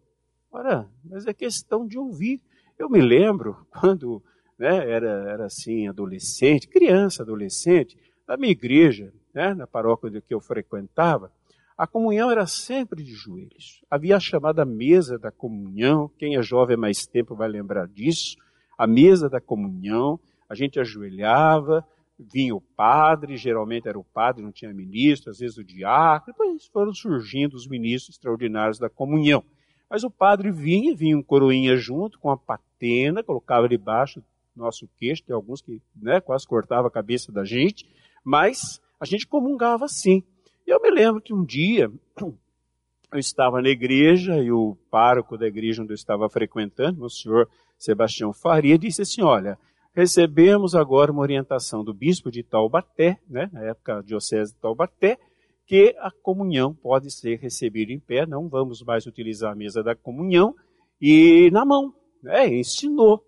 Ora, 0.50 0.88
mas 1.04 1.26
é 1.26 1.32
questão 1.32 1.86
de 1.86 1.98
ouvir. 1.98 2.40
Eu 2.78 2.88
me 2.90 3.00
lembro 3.00 3.66
quando 3.70 4.22
né, 4.58 4.90
era, 4.90 5.30
era 5.30 5.46
assim, 5.46 5.88
adolescente, 5.88 6.68
criança, 6.68 7.22
adolescente, 7.22 7.98
na 8.28 8.36
minha 8.36 8.52
igreja, 8.52 9.12
né, 9.34 9.54
na 9.54 9.66
paróquia 9.66 10.20
que 10.20 10.34
eu 10.34 10.40
frequentava, 10.40 11.32
a 11.80 11.86
comunhão 11.86 12.30
era 12.30 12.46
sempre 12.46 13.02
de 13.02 13.14
joelhos. 13.14 13.82
Havia 13.90 14.18
a 14.18 14.20
chamada 14.20 14.66
mesa 14.66 15.18
da 15.18 15.30
comunhão, 15.30 16.10
quem 16.18 16.36
é 16.36 16.42
jovem 16.42 16.76
mais 16.76 17.06
tempo 17.06 17.34
vai 17.34 17.48
lembrar 17.48 17.88
disso, 17.88 18.36
a 18.76 18.86
mesa 18.86 19.30
da 19.30 19.40
comunhão, 19.40 20.20
a 20.46 20.54
gente 20.54 20.78
ajoelhava, 20.78 21.82
vinha 22.18 22.54
o 22.54 22.60
padre, 22.60 23.38
geralmente 23.38 23.88
era 23.88 23.98
o 23.98 24.04
padre, 24.04 24.42
não 24.42 24.52
tinha 24.52 24.74
ministro, 24.74 25.30
às 25.30 25.38
vezes 25.38 25.56
o 25.56 25.64
diácono, 25.64 26.34
depois 26.34 26.66
foram 26.66 26.92
surgindo 26.92 27.54
os 27.54 27.66
ministros 27.66 28.14
extraordinários 28.14 28.78
da 28.78 28.90
comunhão. 28.90 29.42
Mas 29.88 30.04
o 30.04 30.10
padre 30.10 30.52
vinha, 30.52 30.94
vinha 30.94 31.16
um 31.16 31.22
coroinha 31.22 31.76
junto 31.76 32.18
com 32.18 32.28
a 32.28 32.36
patena, 32.36 33.22
colocava 33.22 33.66
debaixo 33.66 34.22
nosso 34.54 34.86
queixo, 34.98 35.24
tem 35.24 35.34
alguns 35.34 35.62
que 35.62 35.80
né, 35.96 36.20
quase 36.20 36.46
cortava 36.46 36.88
a 36.88 36.90
cabeça 36.90 37.32
da 37.32 37.42
gente, 37.42 37.88
mas 38.22 38.82
a 39.00 39.06
gente 39.06 39.26
comungava 39.26 39.86
assim. 39.86 40.22
Eu 40.70 40.80
me 40.80 40.88
lembro 40.88 41.20
que 41.20 41.34
um 41.34 41.44
dia 41.44 41.90
eu 42.16 43.18
estava 43.18 43.60
na 43.60 43.68
igreja 43.68 44.38
e 44.38 44.52
o 44.52 44.76
pároco 44.88 45.36
da 45.36 45.48
igreja 45.48 45.82
onde 45.82 45.90
eu 45.90 45.96
estava 45.96 46.30
frequentando, 46.30 47.04
o 47.04 47.10
senhor 47.10 47.48
Sebastião 47.76 48.32
Faria, 48.32 48.78
disse 48.78 49.02
assim: 49.02 49.20
Olha, 49.20 49.58
recebemos 49.92 50.76
agora 50.76 51.10
uma 51.10 51.22
orientação 51.22 51.82
do 51.82 51.92
bispo 51.92 52.30
de 52.30 52.44
Taubaté, 52.44 53.18
né, 53.28 53.50
na 53.52 53.64
época 53.64 54.00
diocese 54.04 54.54
de 54.54 54.60
Taubaté, 54.60 55.18
que 55.66 55.92
a 55.98 56.12
comunhão 56.22 56.72
pode 56.72 57.10
ser 57.10 57.40
recebida 57.40 57.92
em 57.92 57.98
pé, 57.98 58.24
não 58.24 58.48
vamos 58.48 58.80
mais 58.80 59.06
utilizar 59.06 59.50
a 59.50 59.56
mesa 59.56 59.82
da 59.82 59.96
comunhão, 59.96 60.54
e 61.02 61.50
na 61.50 61.64
mão. 61.64 61.92
Né, 62.22 62.46
ensinou. 62.46 63.24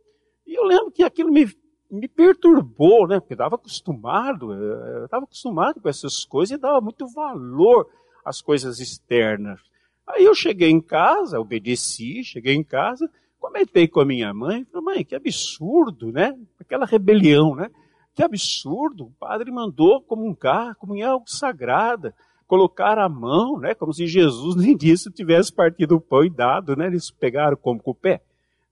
E 0.47 0.55
eu 0.55 0.63
lembro 0.63 0.93
que 0.93 1.03
aquilo 1.03 1.33
me, 1.33 1.47
me 1.93 2.09
perturbou, 2.09 3.07
né? 3.07 3.21
Porque 3.21 3.35
estava 3.35 3.57
acostumado, 3.57 4.53
eh, 4.53 4.99
eu 5.01 5.05
estava 5.05 5.25
acostumado 5.25 5.81
com 5.81 5.89
essas 5.89 6.25
coisas 6.25 6.57
e 6.57 6.61
dava 6.61 6.81
muito 6.81 7.07
valor 7.09 7.87
às 8.25 8.41
coisas 8.41 8.81
externas. 8.81 9.61
Aí 10.07 10.25
eu 10.25 10.35
cheguei 10.35 10.71
em 10.71 10.81
casa, 10.81 11.39
obedeci, 11.39 12.25
cheguei 12.25 12.55
em 12.55 12.65
casa, 12.65 13.09
comentei 13.39 13.87
com 13.87 14.01
a 14.01 14.05
minha 14.07 14.33
mãe, 14.33 14.65
falei, 14.65 14.85
mãe, 14.85 15.05
que 15.05 15.15
absurdo, 15.15 16.11
né? 16.11 16.35
Aquela 16.59 16.87
rebelião, 16.87 17.55
né? 17.55 17.71
Que 18.15 18.23
absurdo! 18.23 19.05
O 19.05 19.13
padre 19.13 19.51
mandou 19.51 20.01
comungar, 20.01 20.75
comunhão 20.77 21.09
é 21.09 21.13
algo 21.13 21.29
sagrada, 21.29 22.15
colocar 22.47 22.99
a 22.99 23.09
mão, 23.09 23.59
né? 23.59 23.75
Como 23.75 23.93
se 23.93 24.07
Jesus 24.07 24.57
nem 24.63 24.77
disso 24.77 25.11
tivesse 25.11 25.53
partido 25.53 25.97
o 25.97 26.01
pão 26.01 26.25
e 26.25 26.31
dado, 26.31 26.75
né? 26.75 26.87
Eles 26.87 27.11
pegaram 27.11 27.57
como 27.57 27.83
com 27.83 27.91
o 27.91 27.95
pé? 27.95 28.23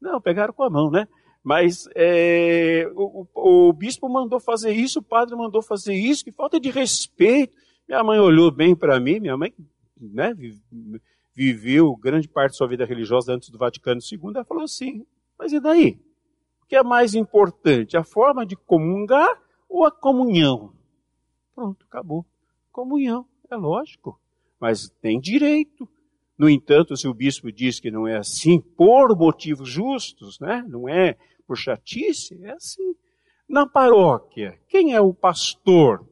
Não, 0.01 0.21
pegaram 0.21 0.55
com 0.55 0.63
a 0.63 0.71
mão, 0.71 0.91
né? 0.91 1.07
Mas 1.43 1.89
é, 1.95 2.91
o, 2.95 3.27
o, 3.35 3.69
o, 3.69 3.73
bispo 3.73 4.09
mandou 4.09 4.39
fazer 4.39 4.73
isso, 4.73 4.99
o 4.99 5.03
padre 5.03 5.35
mandou 5.35 5.63
fazer 5.63 5.95
isso, 5.95 6.25
que 6.25 6.33
falta 6.33 6.61
de 6.61 6.71
respeito. 6.71 7.57
Minha 7.89 8.05
mãe 8.05 8.21
olhou 8.21 8.51
bem 8.51 8.77
para 8.77 9.01
mim, 9.01 9.21
minha 9.21 9.37
mãe 9.37 9.53
né, 9.99 10.35
viveu 11.35 11.97
grande 11.97 12.29
parte 12.29 12.53
da 12.53 12.57
sua 12.57 12.69
vida 12.69 12.85
religiosa 12.85 13.33
antes 13.33 13.49
do 13.51 13.59
Vaticano 13.59 14.01
II, 14.01 14.21
ela 14.35 14.45
falou 14.45 14.65
assim, 14.65 15.07
mas 15.39 15.53
e 15.53 15.61
daí? 15.61 15.99
O 16.63 16.67
que 16.67 16.77
é 16.77 16.83
mais 16.83 17.15
importante, 17.15 17.97
a 17.97 18.05
forma 18.05 18.45
de 18.45 18.55
comungar 18.55 19.29
ou 19.69 19.85
a 19.85 19.91
comunhão? 19.91 20.73
Pronto, 21.55 21.85
acabou. 21.89 22.25
Comunhão, 22.71 23.27
é 23.51 23.57
lógico, 23.57 24.21
mas 24.61 24.89
tem 25.01 25.19
direito. 25.19 25.89
No 26.41 26.49
entanto, 26.49 26.97
se 26.97 27.07
o 27.07 27.13
bispo 27.13 27.53
diz 27.53 27.79
que 27.79 27.91
não 27.91 28.09
é 28.09 28.17
assim, 28.17 28.59
por 28.59 29.15
motivos 29.15 29.69
justos, 29.69 30.41
né? 30.41 30.65
não 30.67 30.89
é 30.89 31.19
por 31.47 31.55
chatice, 31.55 32.43
é 32.43 32.53
assim. 32.53 32.95
Na 33.47 33.67
paróquia, 33.67 34.59
quem 34.67 34.95
é 34.95 35.01
o 35.03 35.13
pastor? 35.13 36.03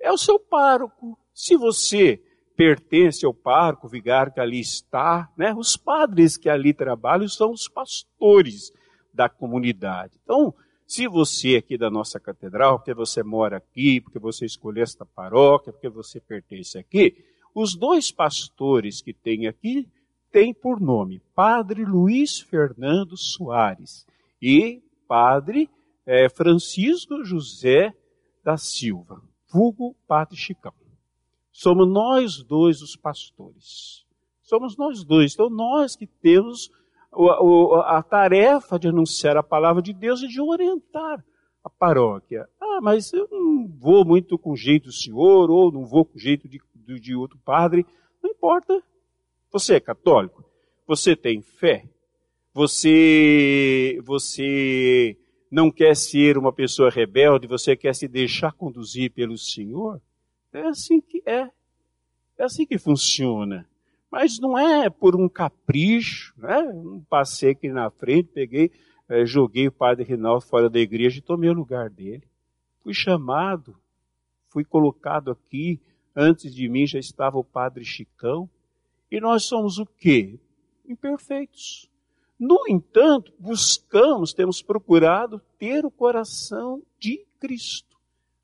É 0.00 0.10
o 0.10 0.18
seu 0.18 0.40
pároco. 0.40 1.16
Se 1.32 1.56
você 1.56 2.20
pertence 2.56 3.24
ao 3.24 3.32
pároco, 3.32 3.86
vigário 3.86 4.32
que 4.32 4.40
ali 4.40 4.58
está, 4.58 5.30
né? 5.38 5.54
Os 5.54 5.76
padres 5.76 6.36
que 6.36 6.48
ali 6.48 6.74
trabalham 6.74 7.28
são 7.28 7.52
os 7.52 7.68
pastores 7.68 8.72
da 9.12 9.28
comunidade. 9.28 10.18
Então, 10.24 10.52
se 10.84 11.06
você 11.06 11.54
aqui 11.54 11.78
da 11.78 11.88
nossa 11.88 12.18
catedral, 12.18 12.80
porque 12.80 12.92
você 12.92 13.22
mora 13.22 13.58
aqui, 13.58 14.00
porque 14.00 14.18
você 14.18 14.46
escolheu 14.46 14.82
esta 14.82 15.06
paróquia, 15.06 15.72
porque 15.72 15.88
você 15.88 16.18
pertence 16.18 16.76
aqui, 16.76 17.24
os 17.54 17.76
dois 17.76 18.10
pastores 18.10 19.00
que 19.00 19.12
tem 19.12 19.46
aqui 19.46 19.88
têm 20.32 20.52
por 20.52 20.80
nome 20.80 21.22
Padre 21.34 21.84
Luiz 21.84 22.40
Fernando 22.40 23.16
Soares 23.16 24.06
e 24.42 24.82
Padre 25.06 25.70
é, 26.04 26.28
Francisco 26.28 27.24
José 27.24 27.94
da 28.42 28.56
Silva, 28.56 29.22
vulgo 29.48 29.94
Padre 30.06 30.36
Chicão. 30.36 30.74
Somos 31.52 31.88
nós 31.88 32.42
dois 32.42 32.82
os 32.82 32.96
pastores. 32.96 34.04
Somos 34.42 34.76
nós 34.76 35.04
dois. 35.04 35.32
Então, 35.32 35.48
nós 35.48 35.94
que 35.94 36.06
temos 36.06 36.70
a, 37.12 37.98
a, 37.98 38.02
tarefa 38.02 38.78
de 38.78 38.88
anunciar 38.88 39.36
a 39.36 39.42
palavra 39.42 39.80
de 39.80 39.92
Deus 39.92 40.20
e 40.22 40.28
de 40.28 40.40
orientar 40.40 41.24
a 41.62 41.70
paróquia. 41.70 42.48
Ah, 42.60 42.80
mas 42.82 43.12
eu 43.12 43.28
não 43.30 43.68
vou 43.68 44.04
muito 44.04 44.36
com 44.36 44.50
o 44.50 44.56
jeito 44.56 44.86
do 44.86 44.92
senhor, 44.92 45.48
ou 45.48 45.72
não 45.72 45.84
vou 45.84 46.04
com 46.04 46.16
o 46.16 46.20
jeito 46.20 46.48
de, 46.48 46.60
de, 46.84 47.00
de 47.00 47.14
outro 47.14 47.38
padre. 47.38 47.86
Não 48.22 48.30
importa. 48.30 48.82
Você 49.50 49.74
é 49.74 49.80
católico? 49.80 50.44
Você 50.86 51.16
tem 51.16 51.40
fé? 51.40 51.84
Você, 52.52 53.98
você 54.04 55.16
não 55.50 55.70
quer 55.70 55.96
ser 55.96 56.36
uma 56.36 56.52
pessoa 56.52 56.90
rebelde? 56.90 57.46
Você 57.46 57.76
quer 57.76 57.94
se 57.94 58.06
deixar 58.06 58.52
conduzir 58.52 59.10
pelo 59.12 59.36
Senhor? 59.36 60.00
É 60.52 60.62
assim 60.62 61.00
que 61.00 61.22
é. 61.26 61.48
É 62.38 62.44
assim 62.44 62.66
que 62.66 62.78
funciona. 62.78 63.68
Mas 64.10 64.38
não 64.38 64.56
é 64.56 64.88
por 64.88 65.16
um 65.16 65.28
capricho, 65.28 66.32
né? 66.36 66.62
Não 66.62 67.00
passei 67.00 67.50
aqui 67.50 67.68
na 67.68 67.90
frente, 67.90 68.30
peguei, 68.32 68.70
eh, 69.08 69.26
joguei 69.26 69.66
o 69.66 69.72
padre 69.72 70.04
Rinaldo 70.04 70.44
fora 70.44 70.70
da 70.70 70.78
igreja 70.78 71.18
e 71.18 71.22
tomei 71.22 71.50
o 71.50 71.54
lugar 71.54 71.90
dele. 71.90 72.22
Fui 72.82 72.94
chamado, 72.94 73.76
fui 74.48 74.64
colocado 74.64 75.32
aqui. 75.32 75.80
Antes 76.16 76.54
de 76.54 76.68
mim 76.68 76.86
já 76.86 76.98
estava 76.98 77.38
o 77.38 77.44
padre 77.44 77.84
Chicão. 77.84 78.48
E 79.10 79.20
nós 79.20 79.44
somos 79.44 79.78
o 79.78 79.86
quê? 79.86 80.38
Imperfeitos. 80.86 81.90
No 82.38 82.64
entanto, 82.68 83.32
buscamos, 83.38 84.32
temos 84.32 84.60
procurado 84.60 85.40
ter 85.58 85.84
o 85.84 85.90
coração 85.90 86.82
de 86.98 87.24
Cristo 87.38 87.94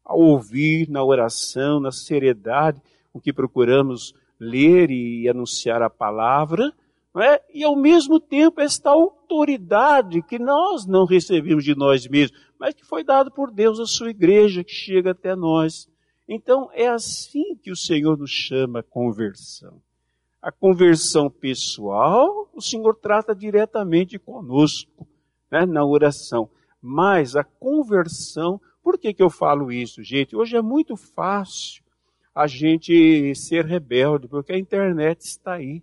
ao 0.04 0.18
ouvir 0.18 0.88
na 0.88 1.04
oração, 1.04 1.78
na 1.78 1.92
seriedade 1.92 2.82
com 3.12 3.20
que 3.20 3.32
procuramos 3.32 4.12
ler 4.38 4.90
e 4.90 5.28
anunciar 5.28 5.82
a 5.82 5.90
palavra, 5.90 6.72
é? 7.16 7.42
e 7.52 7.62
ao 7.62 7.76
mesmo 7.76 8.18
tempo 8.18 8.60
esta 8.60 8.90
autoridade 8.90 10.22
que 10.22 10.38
nós 10.38 10.86
não 10.86 11.04
recebemos 11.04 11.64
de 11.64 11.74
nós 11.74 12.06
mesmos, 12.06 12.40
mas 12.58 12.74
que 12.74 12.84
foi 12.84 13.04
dado 13.04 13.30
por 13.30 13.50
Deus 13.50 13.78
à 13.78 13.86
sua 13.86 14.10
igreja, 14.10 14.64
que 14.64 14.72
chega 14.72 15.10
até 15.10 15.36
nós. 15.36 15.88
Então 16.32 16.70
é 16.72 16.86
assim 16.86 17.56
que 17.56 17.72
o 17.72 17.76
Senhor 17.76 18.16
nos 18.16 18.30
chama 18.30 18.78
a 18.78 18.84
conversão. 18.84 19.82
A 20.40 20.52
conversão 20.52 21.28
pessoal, 21.28 22.48
o 22.54 22.62
Senhor 22.62 22.94
trata 22.94 23.34
diretamente 23.34 24.18
conosco, 24.18 25.06
né, 25.50 25.66
na 25.66 25.84
oração. 25.84 26.48
Mas 26.80 27.36
a 27.36 27.44
conversão 27.44 28.60
por 28.82 28.98
que, 28.98 29.12
que 29.12 29.22
eu 29.22 29.30
falo 29.30 29.70
isso, 29.70 30.02
gente? 30.02 30.34
Hoje 30.34 30.56
é 30.56 30.62
muito 30.62 30.96
fácil 30.96 31.82
a 32.34 32.46
gente 32.46 33.34
ser 33.34 33.64
rebelde, 33.64 34.26
porque 34.28 34.52
a 34.52 34.58
internet 34.58 35.20
está 35.20 35.54
aí. 35.54 35.82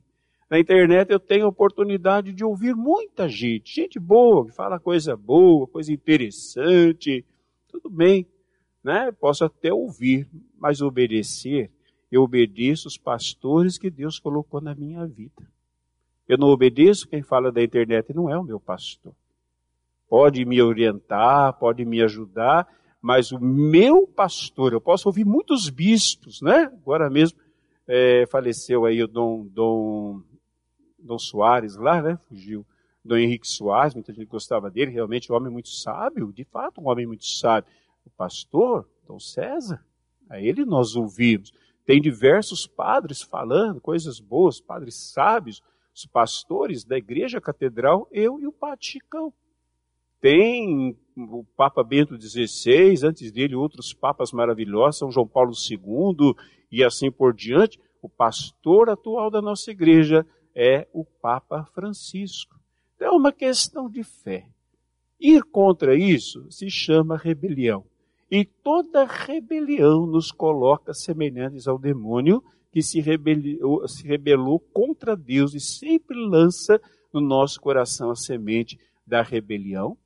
Na 0.50 0.60
internet 0.60 1.12
eu 1.12 1.20
tenho 1.20 1.46
a 1.46 1.50
oportunidade 1.50 2.34
de 2.34 2.44
ouvir 2.44 2.76
muita 2.76 3.28
gente, 3.28 3.76
gente 3.76 4.00
boa, 4.00 4.46
que 4.46 4.54
fala 4.54 4.80
coisa 4.80 5.16
boa, 5.16 5.68
coisa 5.68 5.92
interessante, 5.92 7.24
tudo 7.68 7.90
bem, 7.90 8.26
né? 8.88 9.12
Posso 9.12 9.43
até 9.43 9.71
ouvir, 9.73 10.26
mas 10.58 10.82
obedecer, 10.82 11.69
eu 12.10 12.23
obedeço 12.23 12.88
os 12.88 12.97
pastores 12.97 13.78
que 13.78 13.89
Deus 13.89 14.17
colocou 14.17 14.62
na 14.62 14.73
minha 14.73 15.06
vida. 15.06 15.45
Eu 16.26 16.38
não 16.38 16.47
obedeço 16.47 17.06
quem 17.06 17.21
fala 17.21 17.52
da 17.52 17.62
internet, 17.62 18.13
não 18.15 18.30
é 18.30 18.38
o 18.38 18.43
meu 18.43 18.62
pastor. 18.62 19.13
Pode 20.10 20.45
me 20.45 20.62
orientar, 20.62 21.52
pode 21.60 21.84
me 21.84 22.02
ajudar, 22.02 22.65
mas 23.02 23.34
o 23.34 23.39
meu 23.41 24.08
pastor, 24.08 24.71
eu 24.71 24.80
posso 24.80 25.10
ouvir 25.10 25.26
muitos 25.26 25.69
bispos, 25.69 26.41
né? 26.41 26.71
Agora 26.82 27.10
mesmo 27.10 27.38
é, 27.86 28.26
faleceu 28.28 28.86
aí 28.86 29.04
o 29.04 29.08
Dom, 29.08 29.45
Dom, 29.47 30.21
Dom 30.97 31.19
Soares 31.19 31.76
lá, 31.76 32.02
né? 32.02 32.17
Fugiu. 32.30 32.65
Dom 33.04 33.17
Henrique 33.17 33.47
Soares, 33.47 33.93
muita 33.93 34.13
gente 34.13 34.28
gostava 34.28 34.71
dele, 34.71 34.91
realmente 34.91 35.30
um 35.30 35.36
homem 35.36 35.52
muito 35.52 35.69
sábio, 35.69 36.32
de 36.32 36.45
fato 36.45 36.80
um 36.80 36.88
homem 36.88 37.06
muito 37.06 37.26
sábio. 37.26 37.69
O 38.08 38.10
pastor, 38.12 38.88
Dom 39.06 39.20
César, 39.20 39.86
a 40.30 40.39
ele 40.39 40.63
nós 40.63 40.96
ouvimos. 40.96 41.52
Tem 41.86 42.02
diversos 42.02 42.65
padres 42.65 43.22
falando 43.22 43.82
coisas 43.82 44.17
boas, 44.17 44.62
padres 44.62 44.96
sábios, 44.96 45.62
os 45.93 46.06
pastores 46.06 46.86
da 46.86 46.98
igreja 46.98 47.41
catedral, 47.41 48.08
eu 48.10 48.39
e 48.39 48.48
o 48.48 48.52
Padre 48.52 48.86
Chicão. 48.86 49.34
Tem 50.22 50.98
o 51.17 51.43
Papa 51.58 51.84
Bento 51.84 52.17
XVI, 52.17 53.06
antes 53.06 53.30
dele 53.30 53.56
outros 53.56 53.93
papas 53.93 54.32
maravilhosos, 54.32 55.00
São 55.00 55.12
João 55.12 55.28
Paulo 55.28 55.52
II 55.52 56.34
e 56.72 56.86
assim 56.86 57.12
por 57.12 57.34
diante. 57.34 57.78
O 58.02 58.08
pastor 58.08 58.89
atual 58.89 59.30
da 59.30 59.41
nossa 59.41 59.70
igreja 59.70 60.26
é 60.56 60.88
o 60.93 61.04
Papa 61.04 61.65
Francisco. 61.74 62.58
Então, 62.96 63.10
é 63.10 63.12
uma 63.12 63.34
questão 63.34 63.89
de 63.89 64.02
fé. 64.02 64.48
Ir 65.20 65.43
contra 65.43 65.93
isso 65.93 66.50
se 66.50 66.70
chama 66.70 67.17
rebelião. 67.17 67.86
E 68.30 68.44
toda 68.44 69.06
rebelião 69.06 70.06
nos 70.06 70.32
coloca 70.32 70.94
semelhantes 70.94 71.68
ao 71.68 71.80
demônio 71.80 72.44
que 72.72 72.82
se 72.82 73.00
rebelou, 73.00 73.88
se 73.88 74.06
rebelou 74.06 74.60
contra 74.60 75.16
Deus 75.16 75.54
e 75.54 75.60
sempre 75.60 76.18
lança 76.18 76.80
no 77.13 77.22
nosso 77.22 77.60
coração 77.62 78.12
a 78.12 78.16
semente 78.16 78.78
da 79.06 79.22
rebelião 79.22 79.98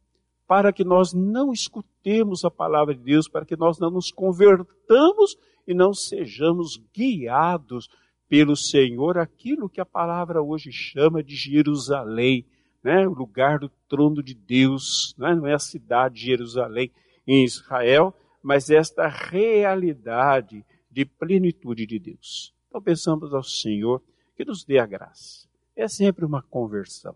para 0.52 0.74
que 0.74 0.84
nós 0.84 1.14
não 1.14 1.54
escutemos 1.54 2.44
a 2.44 2.52
palavra 2.52 2.94
de 2.94 3.02
Deus, 3.02 3.30
para 3.30 3.46
que 3.46 3.56
nós 3.56 3.80
não 3.80 3.90
nos 3.90 4.12
convertamos 4.12 5.38
e 5.66 5.74
não 5.74 5.94
sejamos 5.94 6.76
guiados 6.94 7.88
pelo 8.28 8.58
Senhor, 8.58 9.18
aquilo 9.18 9.70
que 9.70 9.80
a 9.80 9.86
palavra 9.86 10.42
hoje 10.42 10.70
chama 10.70 11.24
de 11.24 11.38
Jerusalém, 11.38 12.46
né? 12.84 13.08
o 13.08 13.14
lugar 13.14 13.60
do 13.60 13.72
trono 13.88 14.22
de 14.22 14.34
Deus, 14.34 15.16
né? 15.18 15.34
não 15.34 15.48
é 15.48 15.54
a 15.54 15.60
cidade 15.60 16.16
de 16.16 16.26
Jerusalém 16.26 16.92
em 17.28 17.44
Israel, 17.44 18.14
mas 18.42 18.70
esta 18.70 19.08
realidade 19.08 20.66
de 20.90 21.06
plenitude 21.06 21.86
de 21.86 22.00
Deus. 22.00 22.54
Então 22.68 22.82
pensamos 22.82 23.34
ao 23.34 23.44
Senhor 23.44 24.02
que 24.36 24.46
nos 24.46 24.64
dê 24.64 24.80
a 24.80 24.86
graça. 24.86 25.48
É 25.76 25.88
sempre 25.88 26.26
uma 26.26 26.42
conversão 26.42 27.16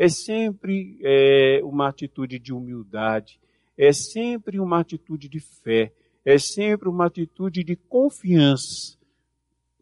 é 0.00 0.08
sempre 0.08 0.98
é, 1.02 1.60
uma 1.62 1.86
atitude 1.86 2.38
de 2.38 2.54
humildade, 2.54 3.38
é 3.76 3.92
sempre 3.92 4.58
uma 4.58 4.80
atitude 4.80 5.28
de 5.28 5.40
fé, 5.40 5.92
é 6.24 6.38
sempre 6.38 6.88
uma 6.88 7.04
atitude 7.04 7.62
de 7.62 7.76
confiança. 7.76 8.96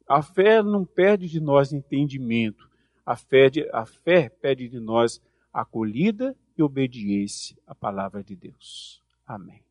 A 0.08 0.20
fé 0.20 0.60
não 0.60 0.84
pede 0.84 1.28
de 1.28 1.38
nós 1.38 1.72
entendimento, 1.72 2.68
a 3.06 3.14
fé, 3.14 3.48
de, 3.48 3.70
a 3.72 3.86
fé 3.86 4.28
pede 4.28 4.68
de 4.68 4.80
nós 4.80 5.22
acolhida 5.52 6.34
e 6.56 6.64
obediência 6.64 7.56
à 7.64 7.72
palavra 7.72 8.24
de 8.24 8.34
Deus. 8.34 9.00
Amém. 9.28 9.67